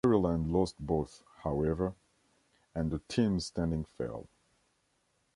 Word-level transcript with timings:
Maryland 0.03 0.51
lost 0.51 0.77
both, 0.79 1.21
however, 1.43 1.93
and 2.73 2.89
the 2.89 2.97
team's 3.07 3.45
standing 3.45 3.83
fell. 3.85 4.25